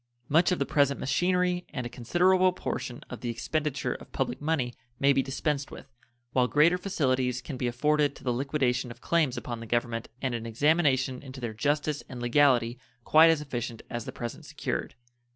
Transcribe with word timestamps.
Much 0.27 0.51
of 0.51 0.57
the 0.57 0.65
present 0.65 0.99
machinery 0.99 1.63
and 1.69 1.85
a 1.85 1.87
considerable 1.87 2.51
portion 2.51 3.03
of 3.11 3.21
the 3.21 3.29
expenditure 3.29 3.93
of 3.93 4.11
public 4.11 4.41
money 4.41 4.73
may 4.99 5.13
be 5.13 5.21
dispensed 5.21 5.69
with, 5.69 5.93
while 6.31 6.47
greater 6.47 6.75
facilities 6.79 7.39
can 7.39 7.55
be 7.55 7.67
afforded 7.67 8.15
to 8.15 8.23
the 8.23 8.33
liquidation 8.33 8.89
of 8.89 8.99
claims 8.99 9.37
upon 9.37 9.59
the 9.59 9.67
Government 9.67 10.09
and 10.19 10.33
an 10.33 10.47
examination 10.47 11.21
into 11.21 11.39
their 11.39 11.53
justice 11.53 12.01
and 12.09 12.19
legality 12.19 12.79
quite 13.03 13.29
as 13.29 13.41
efficient 13.41 13.83
as 13.91 14.05
the 14.05 14.11
present 14.11 14.43
secured. 14.43 14.95